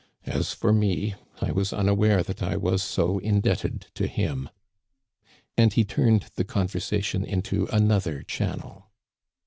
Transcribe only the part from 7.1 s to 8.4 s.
into another